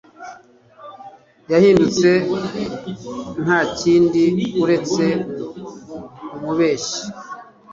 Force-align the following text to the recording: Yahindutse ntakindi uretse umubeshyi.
Yahindutse 1.51 2.09
ntakindi 3.43 4.23
uretse 4.63 5.03
umubeshyi. 6.37 7.01